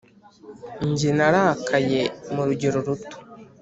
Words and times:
Jye 0.97 1.09
narakaye 1.17 2.01
mu 2.33 2.41
rugero 2.47 2.77
ruto 2.85 3.15